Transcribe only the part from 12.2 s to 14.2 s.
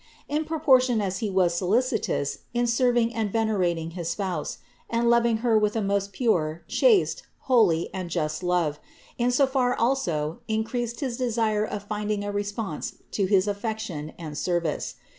a re sponse to his affection